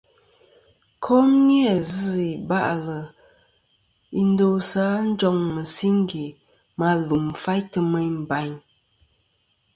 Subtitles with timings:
[1.03, 2.99] Kom ni-a zɨ̀ iba'lɨ
[4.19, 6.25] i ndosɨ a njoŋ mɨsingè
[6.79, 8.53] ma lum faytɨ meyn bayn.